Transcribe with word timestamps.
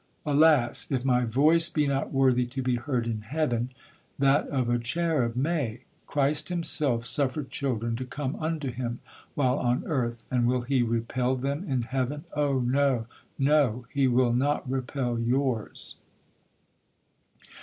Alas! 0.25 0.89
if 0.91 1.05
my 1.05 1.25
voice 1.25 1.69
be 1.69 1.85
not 1.85 2.11
worthy 2.11 2.47
to 2.47 2.63
be 2.63 2.73
heard 2.73 3.05
in 3.05 3.21
heaven, 3.21 3.69
that 4.17 4.47
of 4.47 4.67
a 4.67 4.79
cherub 4.79 5.35
may! 5.35 5.81
Christ 6.07 6.49
himself 6.49 7.05
suffered 7.05 7.51
children 7.51 7.95
to 7.97 8.05
come 8.05 8.35
unto 8.37 8.71
him 8.71 8.97
while 9.35 9.59
on 9.59 9.83
earth, 9.85 10.23
and 10.31 10.47
will 10.47 10.61
he 10.61 10.81
repel 10.81 11.35
them 11.35 11.65
in 11.71 11.83
heaven?—Oh! 11.83 12.61
no,—no! 12.61 13.85
he 13.93 14.07
will 14.07 14.33
not 14.33 14.67
repel 14.67 15.19
yours!' 15.19 15.97